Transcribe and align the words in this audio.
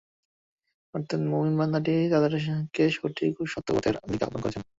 অর্থাৎ 0.93 1.21
মুমিন 1.25 1.53
বান্দাটি 1.59 1.93
তাদেরকে 2.13 2.83
সঠিক 2.95 3.33
ও 3.39 3.53
সত্য 3.53 3.67
পথের 3.75 3.95
দিকে 4.03 4.23
আহ্বান 4.25 4.41
করছেন। 4.43 4.63